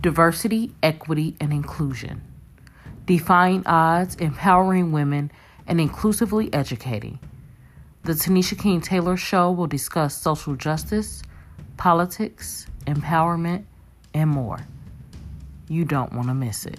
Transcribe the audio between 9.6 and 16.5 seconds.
discuss social justice, politics, empowerment, and more. You don't want to